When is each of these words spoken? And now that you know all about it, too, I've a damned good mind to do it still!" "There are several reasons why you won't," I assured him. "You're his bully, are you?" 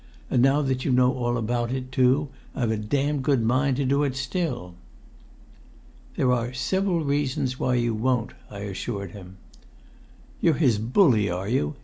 And 0.31 0.41
now 0.41 0.63
that 0.63 0.83
you 0.83 0.91
know 0.91 1.13
all 1.13 1.37
about 1.37 1.71
it, 1.71 1.91
too, 1.91 2.29
I've 2.55 2.71
a 2.71 2.75
damned 2.75 3.21
good 3.21 3.43
mind 3.43 3.77
to 3.77 3.85
do 3.85 4.01
it 4.03 4.15
still!" 4.15 4.73
"There 6.15 6.31
are 6.33 6.53
several 6.53 7.03
reasons 7.03 7.59
why 7.59 7.75
you 7.75 7.93
won't," 7.93 8.31
I 8.49 8.61
assured 8.61 9.11
him. 9.11 9.37
"You're 10.41 10.55
his 10.55 10.79
bully, 10.79 11.29
are 11.29 11.47
you?" 11.47 11.75